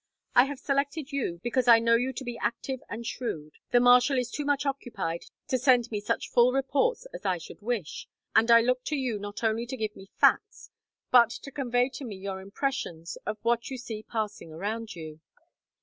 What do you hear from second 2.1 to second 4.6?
to be active and shrewd. The marshal is too